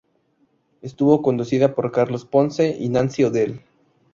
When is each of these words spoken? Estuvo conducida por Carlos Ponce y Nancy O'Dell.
Estuvo 0.81 1.21
conducida 1.21 1.75
por 1.75 1.91
Carlos 1.91 2.25
Ponce 2.25 2.75
y 2.75 2.89
Nancy 2.89 3.23
O'Dell. 3.23 3.61